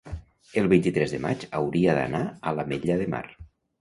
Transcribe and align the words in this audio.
el 0.61 0.69
vint-i-tres 0.71 1.13
de 1.15 1.19
maig 1.27 1.45
hauria 1.59 1.95
d'anar 1.99 2.23
a 2.25 2.55
l'Ametlla 2.57 2.97
de 3.03 3.09
Mar. 3.17 3.25